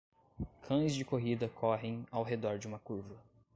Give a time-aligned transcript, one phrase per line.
[0.63, 3.19] Cães de corrida correm ao redor de uma curva.